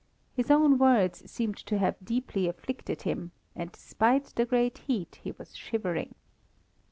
[0.33, 5.31] His own words seemed to have deeply afflicted him, and despite the great heat, he
[5.33, 6.15] was shivering.